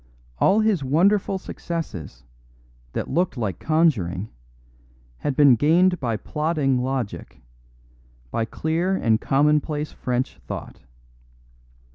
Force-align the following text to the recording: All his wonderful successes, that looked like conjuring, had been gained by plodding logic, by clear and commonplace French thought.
All 0.39 0.61
his 0.61 0.83
wonderful 0.83 1.37
successes, 1.37 2.23
that 2.93 3.07
looked 3.07 3.37
like 3.37 3.59
conjuring, 3.59 4.29
had 5.19 5.35
been 5.35 5.55
gained 5.55 5.99
by 5.99 6.17
plodding 6.17 6.79
logic, 6.81 7.43
by 8.31 8.45
clear 8.45 8.95
and 8.95 9.21
commonplace 9.21 9.91
French 9.91 10.39
thought. 10.47 10.79